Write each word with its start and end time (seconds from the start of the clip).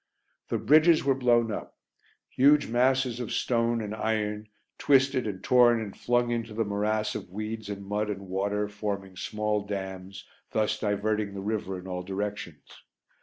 The 0.47 0.57
bridges 0.57 1.03
were 1.03 1.13
blown 1.13 1.51
up; 1.51 1.77
huge 2.27 2.65
masses 2.67 3.19
of 3.19 3.31
stone 3.31 3.81
and 3.81 3.93
iron, 3.93 4.47
twisted 4.79 5.27
and 5.27 5.43
torn 5.43 5.79
and 5.79 5.95
flung 5.95 6.31
into 6.31 6.55
the 6.55 6.65
morass 6.65 7.13
of 7.13 7.29
weeds 7.29 7.69
and 7.69 7.85
mud 7.85 8.09
and 8.09 8.21
water, 8.27 8.67
forming 8.67 9.15
small 9.15 9.61
dams, 9.63 10.25
thus 10.53 10.79
diverting 10.79 11.35
the 11.35 11.39
river 11.41 11.77
in 11.77 11.87
all 11.87 12.01
directions. 12.01 12.81